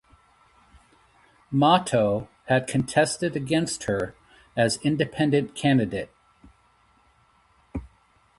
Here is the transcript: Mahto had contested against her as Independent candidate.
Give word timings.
Mahto 1.53 2.27
had 2.47 2.65
contested 2.65 3.35
against 3.35 3.83
her 3.83 4.15
as 4.57 4.77
Independent 4.81 5.53
candidate. 5.53 6.09